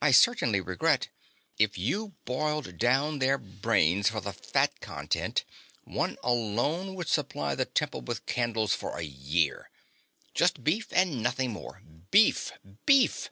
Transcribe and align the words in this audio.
"I 0.00 0.10
certainly 0.12 0.62
regret" 0.62 1.10
"If 1.58 1.76
you 1.76 2.14
boiled 2.24 2.78
down 2.78 3.18
their 3.18 3.36
brains 3.36 4.08
for 4.08 4.18
the 4.22 4.32
fat 4.32 4.80
content, 4.80 5.44
one 5.84 6.16
alone 6.22 6.94
would 6.94 7.08
supply 7.08 7.54
the 7.54 7.66
Temple 7.66 8.00
with 8.00 8.24
candles 8.24 8.74
for 8.74 8.96
a 8.96 9.04
year! 9.04 9.68
Just 10.32 10.64
beef 10.64 10.88
and 10.92 11.22
nothing 11.22 11.50
more! 11.50 11.82
Beef! 12.10 12.52
Beef!" 12.86 13.28